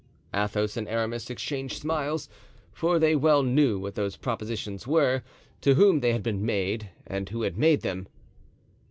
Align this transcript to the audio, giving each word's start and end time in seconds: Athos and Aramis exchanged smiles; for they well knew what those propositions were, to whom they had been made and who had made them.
Athos 0.33 0.77
and 0.77 0.87
Aramis 0.87 1.29
exchanged 1.29 1.79
smiles; 1.79 2.27
for 2.71 2.97
they 2.97 3.15
well 3.15 3.43
knew 3.43 3.77
what 3.77 3.93
those 3.93 4.15
propositions 4.17 4.87
were, 4.87 5.21
to 5.61 5.75
whom 5.75 5.99
they 5.99 6.11
had 6.11 6.23
been 6.23 6.43
made 6.43 6.89
and 7.05 7.29
who 7.29 7.43
had 7.43 7.55
made 7.55 7.81
them. 7.81 8.07